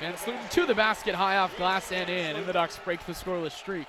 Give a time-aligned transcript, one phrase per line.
[0.00, 3.12] Van Sluten to the basket, high off glass and in, and the Ducks break the
[3.12, 3.86] scoreless streak.